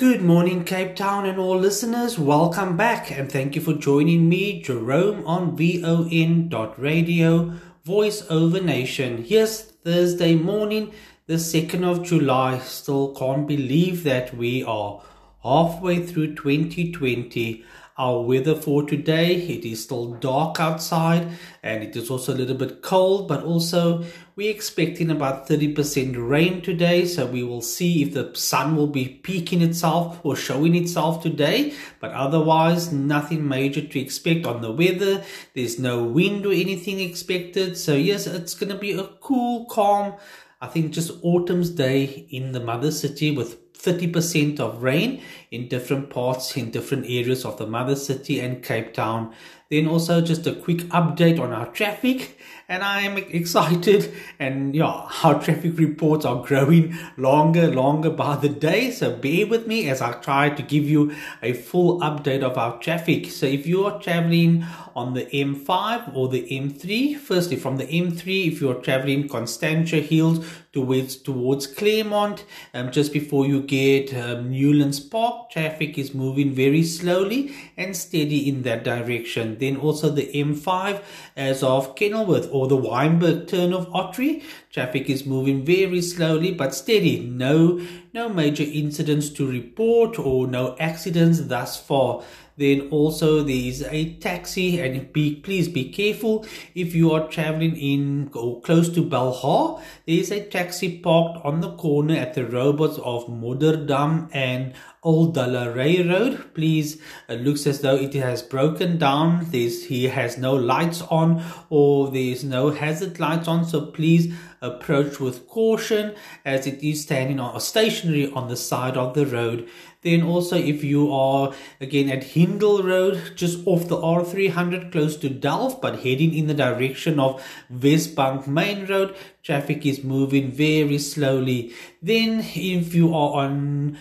Good 0.00 0.22
morning, 0.22 0.64
Cape 0.64 0.96
Town, 0.96 1.26
and 1.26 1.38
all 1.38 1.58
listeners. 1.58 2.18
Welcome 2.18 2.74
back, 2.74 3.10
and 3.10 3.30
thank 3.30 3.54
you 3.54 3.60
for 3.60 3.74
joining 3.74 4.30
me, 4.30 4.62
Jerome, 4.62 5.26
on 5.26 5.54
VON.radio, 5.58 7.52
Voice 7.84 8.24
Over 8.30 8.62
Nation. 8.62 9.22
Here's 9.24 9.60
Thursday 9.60 10.36
morning, 10.36 10.94
the 11.26 11.34
2nd 11.34 11.84
of 11.84 12.02
July. 12.02 12.60
Still 12.60 13.14
can't 13.14 13.46
believe 13.46 14.02
that 14.04 14.34
we 14.34 14.64
are 14.64 15.02
halfway 15.42 16.06
through 16.06 16.34
2020 16.34 17.62
our 18.00 18.22
weather 18.22 18.54
for 18.54 18.82
today. 18.82 19.34
It 19.34 19.66
is 19.66 19.82
still 19.82 20.14
dark 20.14 20.58
outside 20.58 21.28
and 21.62 21.84
it 21.84 21.94
is 21.94 22.10
also 22.10 22.32
a 22.32 22.38
little 22.40 22.56
bit 22.56 22.80
cold, 22.80 23.28
but 23.28 23.44
also 23.44 24.02
we're 24.36 24.50
expecting 24.50 25.10
about 25.10 25.46
30% 25.46 26.16
rain 26.16 26.62
today. 26.62 27.04
So 27.04 27.26
we 27.26 27.42
will 27.42 27.60
see 27.60 28.02
if 28.02 28.14
the 28.14 28.34
sun 28.34 28.74
will 28.74 28.86
be 28.86 29.06
peaking 29.06 29.60
itself 29.60 30.18
or 30.24 30.34
showing 30.34 30.74
itself 30.74 31.22
today. 31.22 31.74
But 32.00 32.12
otherwise, 32.12 32.90
nothing 32.90 33.46
major 33.46 33.86
to 33.86 34.00
expect 34.00 34.46
on 34.46 34.62
the 34.62 34.72
weather. 34.72 35.22
There's 35.54 35.78
no 35.78 36.02
wind 36.02 36.46
or 36.46 36.52
anything 36.52 37.00
expected. 37.00 37.76
So 37.76 37.94
yes, 37.94 38.26
it's 38.26 38.54
going 38.54 38.72
to 38.72 38.78
be 38.78 38.92
a 38.92 39.04
cool, 39.20 39.66
calm, 39.66 40.14
I 40.62 40.68
think 40.68 40.92
just 40.92 41.12
autumn's 41.22 41.70
day 41.70 42.26
in 42.30 42.52
the 42.52 42.60
mother 42.60 42.90
city 42.90 43.30
with 43.30 43.72
30% 43.80 44.60
of 44.60 44.82
rain 44.82 45.22
in 45.50 45.66
different 45.66 46.10
parts, 46.10 46.56
in 46.56 46.70
different 46.70 47.04
areas 47.06 47.44
of 47.44 47.58
the 47.58 47.66
mother 47.66 47.96
city 47.96 48.38
and 48.38 48.62
Cape 48.62 48.94
Town. 48.94 49.34
Then 49.68 49.86
also 49.86 50.20
just 50.20 50.46
a 50.46 50.54
quick 50.54 50.78
update 50.88 51.38
on 51.38 51.52
our 51.52 51.66
traffic 51.66 52.38
and 52.68 52.82
I 52.84 53.02
am 53.02 53.16
excited 53.30 54.12
and 54.38 54.74
yeah, 54.74 55.08
our 55.24 55.42
traffic 55.42 55.76
reports 55.78 56.24
are 56.24 56.44
growing 56.44 56.96
longer, 57.16 57.68
longer 57.68 58.10
by 58.10 58.36
the 58.36 58.48
day. 58.48 58.90
So 58.90 59.14
bear 59.16 59.46
with 59.46 59.66
me 59.66 59.88
as 59.88 60.00
I 60.00 60.12
try 60.12 60.50
to 60.50 60.62
give 60.62 60.88
you 60.88 61.14
a 61.42 61.52
full 61.52 62.00
update 62.00 62.42
of 62.42 62.56
our 62.56 62.78
traffic. 62.78 63.30
So 63.30 63.46
if 63.46 63.66
you 63.66 63.84
are 63.86 64.00
traveling 64.00 64.64
on 64.94 65.14
the 65.14 65.26
M5 65.26 66.16
or 66.16 66.28
the 66.28 66.42
M3, 66.42 67.16
firstly 67.16 67.56
from 67.56 67.76
the 67.76 67.86
M3, 67.86 68.52
if 68.52 68.60
you're 68.60 68.74
traveling 68.74 69.28
Constantia 69.28 70.00
Hills 70.00 70.44
towards 70.72 71.16
towards 71.16 71.66
Claremont, 71.66 72.44
um, 72.74 72.90
just 72.90 73.12
before 73.12 73.46
you 73.46 73.62
get 73.62 74.14
um, 74.14 74.50
Newlands 74.50 75.00
Park, 75.00 75.39
traffic 75.48 75.96
is 75.96 76.12
moving 76.14 76.52
very 76.52 76.82
slowly 76.82 77.54
and 77.76 77.96
steady 77.96 78.48
in 78.48 78.62
that 78.62 78.84
direction. 78.84 79.58
Then 79.58 79.76
also 79.76 80.10
the 80.10 80.30
M5 80.34 81.02
as 81.36 81.62
of 81.62 81.94
Kenilworth 81.94 82.48
or 82.52 82.68
the 82.68 82.76
Wynberg 82.76 83.48
turn 83.48 83.72
of 83.72 83.88
Ottery, 83.94 84.42
traffic 84.70 85.10
is 85.10 85.26
moving 85.26 85.64
very 85.64 86.00
slowly 86.00 86.52
but 86.52 86.74
steady. 86.74 87.20
No, 87.20 87.80
no 88.12 88.28
major 88.28 88.64
incidents 88.64 89.28
to 89.30 89.50
report 89.50 90.18
or 90.18 90.46
no 90.46 90.76
accidents 90.78 91.40
thus 91.42 91.80
far 91.80 92.22
then 92.60 92.88
also 92.90 93.42
there 93.42 93.56
is 93.56 93.82
a 93.90 94.14
taxi 94.16 94.78
and 94.80 95.10
be 95.14 95.34
please 95.36 95.66
be 95.66 95.88
careful 95.88 96.44
if 96.74 96.94
you 96.94 97.10
are 97.10 97.26
traveling 97.28 97.74
in 97.74 98.30
or 98.34 98.60
close 98.60 98.90
to 98.90 99.02
Belhar 99.02 99.80
there 100.06 100.18
is 100.18 100.30
a 100.30 100.44
taxi 100.44 100.98
parked 100.98 101.42
on 101.42 101.60
the 101.60 101.72
corner 101.76 102.14
at 102.14 102.34
the 102.34 102.44
robots 102.44 102.98
of 102.98 103.26
Modderdam 103.28 104.28
and 104.32 104.74
Old 105.02 105.34
Dalaray 105.34 106.06
Road. 106.06 106.52
Please, 106.52 107.00
it 107.26 107.40
looks 107.40 107.66
as 107.66 107.80
though 107.80 107.96
it 107.96 108.12
has 108.12 108.42
broken 108.42 108.98
down. 108.98 109.46
There's, 109.48 109.86
he 109.86 110.08
has 110.08 110.36
no 110.36 110.54
lights 110.54 111.00
on 111.00 111.42
or 111.70 112.10
there's 112.10 112.44
no 112.44 112.68
hazard 112.70 113.18
lights 113.18 113.48
on. 113.48 113.64
So 113.64 113.86
please 113.86 114.34
approach 114.60 115.18
with 115.18 115.48
caution 115.48 116.14
as 116.44 116.66
it 116.66 116.82
is 116.82 117.02
standing 117.02 117.40
on, 117.40 117.58
stationary 117.60 118.30
on 118.32 118.48
the 118.48 118.56
side 118.56 118.96
of 118.96 119.14
the 119.14 119.26
road. 119.26 119.68
Then 120.02 120.22
also 120.22 120.56
if 120.56 120.82
you 120.82 121.12
are 121.12 121.52
again 121.80 122.08
at 122.08 122.24
Hindle 122.24 122.82
Road, 122.82 123.32
just 123.36 123.66
off 123.66 123.88
the 123.88 123.96
R300 123.96 124.92
close 124.92 125.16
to 125.18 125.28
Delft, 125.28 125.82
but 125.82 126.00
heading 126.00 126.34
in 126.34 126.46
the 126.46 126.54
direction 126.54 127.20
of 127.20 127.42
Westbank 127.70 128.46
Main 128.46 128.86
Road, 128.86 129.14
traffic 129.42 129.84
is 129.84 130.02
moving 130.02 130.50
very 130.50 130.98
slowly. 130.98 131.74
Then 132.02 132.40
if 132.40 132.94
you 132.94 133.14
are 133.14 133.44
on 133.44 133.98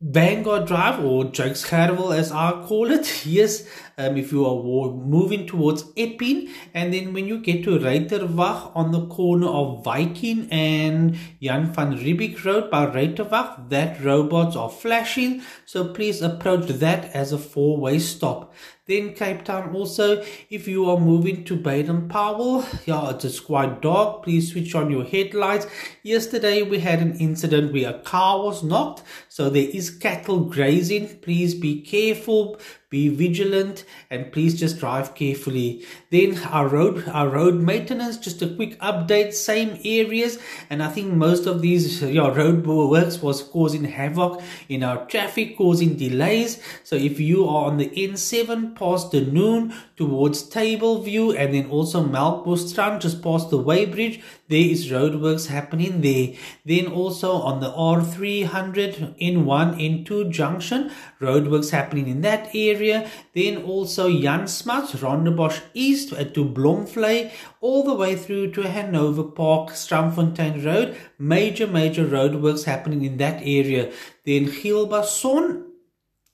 Vanguard 0.00 0.68
Drive 0.68 1.04
or 1.04 1.24
Jakes 1.24 1.68
Gerwel 1.68 2.16
as 2.16 2.30
I 2.30 2.62
call 2.64 2.92
it. 2.92 3.26
Yes, 3.26 3.68
um, 3.98 4.16
if 4.16 4.30
you 4.30 4.46
are 4.46 4.92
moving 4.92 5.44
towards 5.44 5.86
Epping 5.96 6.50
and 6.72 6.94
then 6.94 7.12
when 7.12 7.26
you 7.26 7.40
get 7.40 7.64
to 7.64 7.70
Ruyterwacht 7.80 8.76
on 8.76 8.92
the 8.92 9.08
corner 9.08 9.48
of 9.48 9.82
Viking 9.82 10.48
and 10.52 11.18
Jan 11.42 11.72
van 11.72 11.98
Riebeeck 11.98 12.44
Road 12.44 12.70
by 12.70 12.86
Ruyterwacht, 12.86 13.70
that 13.70 14.00
robots 14.04 14.54
are 14.54 14.70
flashing. 14.70 15.42
So 15.66 15.92
please 15.92 16.22
approach 16.22 16.68
that 16.68 17.12
as 17.12 17.32
a 17.32 17.38
four-way 17.38 17.98
stop. 17.98 18.54
Then 18.88 19.12
Cape 19.12 19.44
Town 19.44 19.74
also, 19.74 20.24
if 20.48 20.66
you 20.66 20.88
are 20.90 20.98
moving 20.98 21.44
to 21.44 21.56
Baden 21.56 22.08
Powell, 22.08 22.64
yeah, 22.86 23.10
it 23.10 23.22
is 23.22 23.38
quite 23.38 23.82
dark. 23.82 24.22
Please 24.22 24.50
switch 24.50 24.74
on 24.74 24.90
your 24.90 25.04
headlights. 25.04 25.66
Yesterday 26.02 26.62
we 26.62 26.78
had 26.78 27.00
an 27.00 27.14
incident 27.18 27.74
where 27.74 27.90
a 27.90 27.98
car 27.98 28.42
was 28.42 28.64
knocked. 28.64 29.02
So 29.28 29.50
there 29.50 29.68
is 29.68 29.90
cattle 29.90 30.40
grazing. 30.40 31.18
Please 31.18 31.54
be 31.54 31.82
careful 31.82 32.58
be 32.90 33.08
vigilant 33.08 33.84
and 34.08 34.32
please 34.32 34.58
just 34.58 34.78
drive 34.78 35.14
carefully 35.14 35.84
then 36.10 36.38
our 36.44 36.66
road 36.68 37.06
our 37.08 37.28
road 37.28 37.54
maintenance 37.54 38.16
just 38.16 38.40
a 38.40 38.48
quick 38.48 38.80
update 38.80 39.34
same 39.34 39.78
areas 39.84 40.38
and 40.70 40.82
i 40.82 40.88
think 40.88 41.12
most 41.12 41.44
of 41.44 41.60
these 41.60 42.00
yeah, 42.02 42.34
road 42.34 42.66
works 42.66 43.20
was 43.20 43.42
causing 43.42 43.84
havoc 43.84 44.40
in 44.70 44.82
our 44.82 45.04
traffic 45.06 45.56
causing 45.58 45.96
delays 45.96 46.62
so 46.82 46.96
if 46.96 47.20
you 47.20 47.46
are 47.46 47.66
on 47.66 47.76
the 47.76 47.90
n7 47.90 48.74
past 48.78 49.10
the 49.10 49.20
noon 49.20 49.74
towards 49.96 50.42
Table 50.42 51.02
View 51.02 51.32
and 51.32 51.54
then 51.54 51.70
also 51.70 52.02
Melkbosstrand 52.02 53.00
just 53.00 53.22
past 53.22 53.50
the 53.50 53.58
weighbridge 53.58 54.22
there 54.48 54.70
is 54.74 54.90
roadworks 54.90 55.48
happening 55.48 56.00
there 56.00 56.34
then 56.64 56.86
also 56.86 57.32
on 57.32 57.60
the 57.60 57.70
R300 57.72 59.18
N1 59.20 60.04
N2 60.04 60.30
junction 60.30 60.90
roadworks 61.20 61.70
happening 61.70 62.08
in 62.08 62.20
that 62.22 62.54
area. 62.54 63.08
Then 63.34 63.62
also 63.62 64.10
Jan 64.10 64.46
Smuts, 64.46 64.94
Rondebosch 64.94 65.60
East 65.74 66.10
to 66.10 66.44
Blomvlei, 66.44 67.30
all 67.60 67.82
the 67.84 67.94
way 67.94 68.16
through 68.16 68.52
to 68.52 68.62
Hanover 68.62 69.24
Park, 69.24 69.70
Strandfontein 69.70 70.64
Road. 70.64 70.96
Major, 71.18 71.66
major 71.66 72.06
roadworks 72.06 72.64
happening 72.64 73.04
in 73.04 73.16
that 73.18 73.40
area. 73.42 73.92
Then 74.24 74.46
Giel 74.46 74.88
Basson 74.88 75.64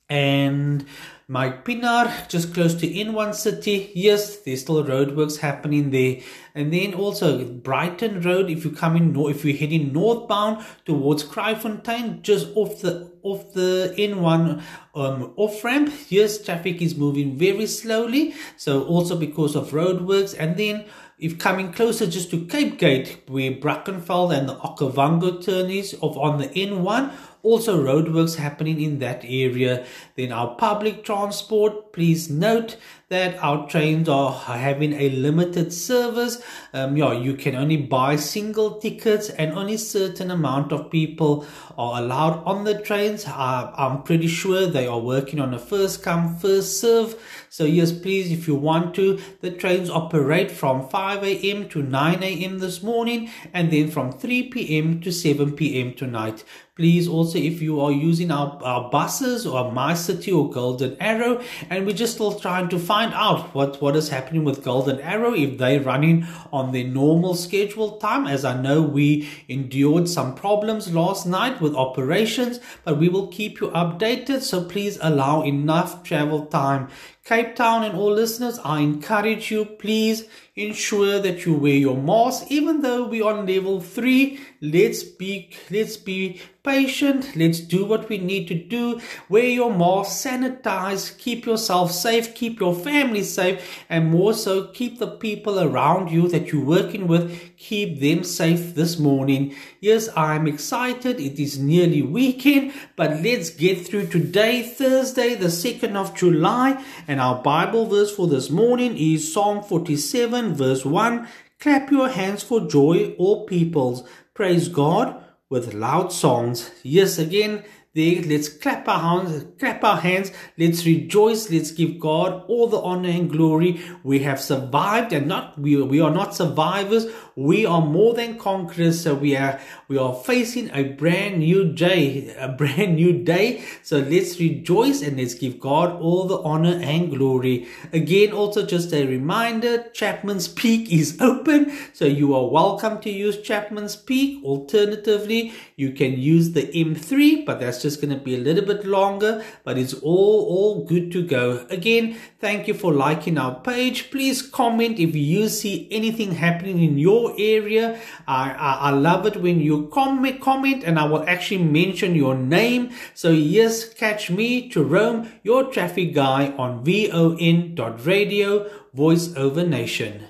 and 0.09 0.85
Mike 1.27 1.65
Pienaar, 1.65 2.29
just 2.29 2.53
close 2.53 2.75
to 2.75 2.87
N1 2.87 3.33
City. 3.33 3.91
Yes, 3.95 4.37
there's 4.41 4.61
still 4.61 4.83
roadworks 4.85 5.39
happening 5.39 5.89
there. 5.89 6.19
And 6.55 6.71
then 6.71 6.93
also 6.93 7.43
Brighton 7.43 8.21
Road, 8.21 8.49
if 8.49 8.63
you 8.63 8.71
come 8.71 8.95
in, 8.95 9.13
if 9.29 9.43
you're 9.43 9.57
heading 9.57 9.91
northbound 9.91 10.65
towards 10.85 11.25
Kraaifontein, 11.25 12.21
just 12.21 12.47
off 12.55 12.79
the 12.81 13.11
off 13.23 13.53
the 13.53 13.93
N1 13.97 14.61
um, 14.95 15.33
off 15.35 15.63
ramp. 15.63 15.93
Yes, 16.09 16.41
traffic 16.41 16.81
is 16.81 16.95
moving 16.95 17.37
very 17.37 17.67
slowly. 17.67 18.33
So 18.55 18.85
also 18.85 19.17
because 19.17 19.55
of 19.55 19.71
roadworks. 19.71 20.33
And 20.37 20.55
then 20.55 20.85
if 21.17 21.39
coming 21.39 21.71
closer 21.71 22.07
just 22.07 22.29
to 22.31 22.45
Cape 22.45 22.77
Gate, 22.77 23.23
where 23.27 23.51
Brackenfell 23.51 24.37
and 24.37 24.49
the 24.49 24.55
Okavango 24.55 25.43
turn 25.43 25.69
is 25.69 25.93
of 25.95 26.17
on 26.17 26.37
the 26.37 26.47
N1, 26.49 27.11
also 27.41 27.81
roadworks 27.81 28.35
happening 28.35 28.81
in 28.81 28.99
that 28.99 29.23
area. 29.23 29.85
Then 30.15 30.31
our 30.31 30.55
public 30.55 31.03
transport, 31.03 31.93
please 31.93 32.29
note 32.29 32.75
that 33.09 33.41
our 33.41 33.69
trains 33.69 34.09
are 34.09 34.33
having 34.33 34.93
a 34.93 35.09
limited 35.09 35.71
service. 35.71 36.41
Um, 36.73 36.97
yeah, 36.97 37.13
you 37.13 37.35
can 37.35 37.55
only 37.55 37.77
buy 37.77 38.15
single 38.15 38.79
tickets 38.79 39.29
and 39.29 39.53
only 39.53 39.77
certain 39.77 40.31
amount 40.31 40.71
of 40.71 40.91
people 40.91 41.45
are 41.77 42.01
allowed 42.01 42.43
on 42.45 42.63
the 42.63 42.79
trains. 42.81 43.25
Uh, 43.25 43.71
I'm 43.75 44.03
pretty 44.03 44.27
sure 44.27 44.67
they 44.67 44.87
are 44.87 44.99
working 44.99 45.39
on 45.39 45.53
a 45.53 45.59
first 45.59 46.03
come, 46.03 46.35
first 46.35 46.79
serve. 46.79 47.15
So 47.55 47.63
yes, 47.63 47.93
please, 47.93 48.33
if 48.33 48.49
you 48.49 48.55
want 48.55 48.93
to, 48.95 49.17
the 49.39 49.49
trains 49.49 49.89
operate 49.89 50.51
from 50.51 50.89
5 50.89 51.23
a.m. 51.23 51.69
to 51.69 51.81
9 51.81 52.21
a.m. 52.21 52.59
this 52.59 52.83
morning 52.83 53.29
and 53.53 53.71
then 53.71 53.89
from 53.89 54.11
3 54.11 54.49
p.m. 54.49 54.99
to 54.99 55.09
7 55.09 55.53
p.m. 55.53 55.93
tonight. 55.93 56.43
Please 56.75 57.07
also, 57.07 57.37
if 57.37 57.61
you 57.61 57.79
are 57.79 57.93
using 57.93 58.31
our, 58.31 58.61
our 58.61 58.89
buses 58.89 59.45
or 59.47 59.71
MyCity 59.71 60.35
or 60.37 60.51
Golden 60.51 60.97
Arrow, 60.99 61.41
and 61.69 61.85
we're 61.85 61.95
just 61.95 62.15
still 62.15 62.37
trying 62.37 62.67
to 62.67 62.77
find 62.77 63.13
out 63.13 63.55
what, 63.55 63.81
what 63.81 63.95
is 63.95 64.09
happening 64.09 64.43
with 64.43 64.61
Golden 64.61 64.99
Arrow, 64.99 65.33
if 65.33 65.57
they're 65.57 65.79
running 65.79 66.27
on 66.51 66.73
their 66.73 66.83
normal 66.83 67.33
schedule 67.33 67.95
time, 67.99 68.27
as 68.27 68.43
I 68.43 68.61
know 68.61 68.81
we 68.81 69.29
endured 69.47 70.09
some 70.09 70.35
problems 70.35 70.93
last 70.93 71.25
night 71.25 71.61
with 71.61 71.73
operations, 71.75 72.59
but 72.83 72.97
we 72.97 73.07
will 73.07 73.27
keep 73.27 73.61
you 73.61 73.69
updated. 73.69 74.41
So 74.41 74.65
please 74.65 74.99
allow 75.01 75.43
enough 75.43 76.03
travel 76.03 76.47
time. 76.47 76.89
Cape 77.23 77.44
Town 77.53 77.83
and 77.83 77.95
all 77.95 78.11
listeners, 78.11 78.59
I 78.63 78.79
encourage 78.79 79.51
you, 79.51 79.65
please 79.65 80.27
ensure 80.55 81.19
that 81.19 81.45
you 81.45 81.53
wear 81.53 81.73
your 81.73 81.97
mask 81.97 82.45
even 82.49 82.81
though 82.81 83.05
we're 83.07 83.27
on 83.27 83.45
level 83.45 83.81
3 83.81 84.39
let's 84.61 85.03
be 85.03 85.49
let's 85.69 85.97
be 85.97 86.39
patient. 86.65 87.35
Let's 87.35 87.59
do 87.59 87.85
what 87.85 88.09
we 88.09 88.17
need 88.17 88.47
to 88.47 88.55
do. 88.55 88.99
Wear 89.29 89.45
your 89.45 89.71
mask, 89.71 90.25
sanitize, 90.25 91.17
keep 91.17 91.45
yourself 91.45 91.91
safe, 91.91 92.33
keep 92.33 92.59
your 92.59 92.73
family 92.73 93.23
safe, 93.23 93.85
and 93.87 94.09
more 94.09 94.33
so, 94.33 94.67
keep 94.67 94.97
the 94.97 95.07
people 95.07 95.59
around 95.59 96.11
you 96.11 96.27
that 96.29 96.51
you're 96.51 96.65
working 96.65 97.07
with, 97.07 97.55
keep 97.57 97.99
them 97.99 98.23
safe 98.23 98.73
this 98.73 98.97
morning. 98.97 99.55
Yes, 99.79 100.09
I'm 100.17 100.47
excited. 100.47 101.19
It 101.19 101.39
is 101.39 101.59
nearly 101.59 102.01
weekend, 102.01 102.73
but 102.95 103.21
let's 103.21 103.51
get 103.51 103.85
through 103.85 104.07
today, 104.07 104.63
Thursday, 104.63 105.35
the 105.35 105.47
2nd 105.47 105.95
of 105.95 106.15
July, 106.15 106.83
and 107.07 107.21
our 107.21 107.41
Bible 107.43 107.85
verse 107.85 108.13
for 108.13 108.27
this 108.27 108.49
morning 108.49 108.97
is 108.97 109.31
Psalm 109.31 109.63
47, 109.63 110.44
verse 110.53 110.85
1. 110.85 111.27
Clap 111.59 111.89
your 111.89 112.09
hands 112.09 112.43
for 112.43 112.67
joy, 112.67 113.15
all 113.17 113.45
peoples. 113.45 114.07
Praise 114.33 114.67
God 114.69 115.23
with 115.49 115.73
loud 115.73 116.11
songs. 116.11 116.71
Yes, 116.83 117.17
again, 117.17 117.63
let's 117.95 118.49
clap 118.49 118.87
our 118.89 118.99
hands, 118.99 119.45
clap 119.57 119.83
our 119.83 119.97
hands. 119.97 120.31
Let's 120.57 120.85
rejoice. 120.85 121.49
Let's 121.49 121.71
give 121.71 121.97
God 121.99 122.43
all 122.47 122.67
the 122.67 122.79
honor 122.79 123.09
and 123.09 123.29
glory. 123.29 123.81
We 124.03 124.19
have 124.19 124.41
survived 124.41 125.13
and 125.13 125.27
not, 125.27 125.57
we, 125.57 125.81
we 125.81 126.01
are 126.01 126.11
not 126.11 126.35
survivors. 126.35 127.05
We 127.37 127.65
are 127.65 127.81
more 127.81 128.13
than 128.13 128.37
conquerors. 128.37 129.01
So 129.01 129.15
we 129.15 129.37
are, 129.37 129.61
we 129.87 129.97
are 129.97 130.13
facing 130.13 130.71
a 130.71 130.83
brand 130.83 131.39
new 131.39 131.71
day, 131.71 132.35
a 132.37 132.49
brand 132.49 132.95
new 132.95 133.23
day. 133.23 133.63
So 133.81 133.99
let's 133.99 134.39
rejoice 134.39 135.01
and 135.01 135.17
let's 135.17 135.33
give 135.33 135.59
God 135.59 135.99
all 136.01 136.25
the 136.25 136.39
honor 136.39 136.77
and 136.81 137.09
glory. 137.09 137.67
Again, 137.93 138.33
also 138.33 138.65
just 138.65 138.93
a 138.93 139.05
reminder, 139.05 139.89
Chapman's 139.93 140.49
Peak 140.49 140.91
is 140.91 141.17
open. 141.21 141.71
So 141.93 142.03
you 142.03 142.35
are 142.35 142.49
welcome 142.49 142.99
to 143.01 143.09
use 143.09 143.41
Chapman's 143.41 143.95
Peak. 143.95 144.43
Alternatively, 144.43 145.53
you 145.77 145.91
can 145.91 146.19
use 146.19 146.51
the 146.51 146.63
M3, 146.63 147.45
but 147.45 147.61
that's 147.61 147.84
just 147.85 148.01
going 148.01 148.13
to 148.17 148.23
be 148.29 148.33
a 148.33 148.39
little 148.39 148.65
bit 148.65 148.83
longer, 148.83 149.45
but 149.63 149.77
it's 149.77 149.93
all, 149.93 150.37
all 150.53 150.85
good 150.85 151.11
to 151.11 151.21
go. 151.23 151.67
Again, 151.69 152.17
thank 152.39 152.67
you 152.67 152.73
for 152.73 152.91
liking 152.91 153.37
our 153.37 153.59
page. 153.59 154.09
Please 154.09 154.41
comment 154.41 154.99
if 154.99 155.15
you 155.15 155.47
see 155.49 155.87
anything 155.91 156.31
happening 156.31 156.81
in 156.81 156.97
your 156.97 157.35
area. 157.37 157.99
I, 158.27 158.51
I, 158.51 158.71
I 158.87 158.89
love 158.89 159.27
it 159.27 159.37
when 159.37 159.59
you 159.59 159.87
comment, 159.93 160.41
comment 160.41 160.83
and 160.83 160.97
I 160.97 161.05
will 161.05 161.23
actually 161.29 161.63
mention 161.63 162.15
your 162.15 162.35
name. 162.35 162.89
So 163.13 163.29
yes, 163.29 163.87
catch 163.93 164.31
me, 164.31 164.67
Jerome, 164.67 165.31
your 165.43 165.65
traffic 165.71 166.15
guy 166.15 166.53
on 166.57 166.83
von.radio, 166.83 168.49
voice 168.93 169.35
over 169.35 169.63
nation. 169.63 170.25